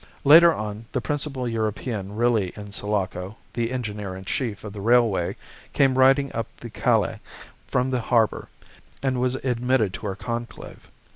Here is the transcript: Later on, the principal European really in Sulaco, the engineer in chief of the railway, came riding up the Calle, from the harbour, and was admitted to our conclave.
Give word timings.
Later 0.23 0.51
on, 0.51 0.87
the 0.93 0.99
principal 0.99 1.47
European 1.47 2.15
really 2.15 2.51
in 2.55 2.71
Sulaco, 2.71 3.37
the 3.53 3.71
engineer 3.71 4.15
in 4.15 4.25
chief 4.25 4.63
of 4.63 4.73
the 4.73 4.81
railway, 4.81 5.35
came 5.73 5.95
riding 5.99 6.33
up 6.33 6.47
the 6.57 6.71
Calle, 6.71 7.19
from 7.67 7.91
the 7.91 8.01
harbour, 8.01 8.47
and 9.03 9.21
was 9.21 9.35
admitted 9.45 9.93
to 9.93 10.07
our 10.07 10.15
conclave. 10.15 10.87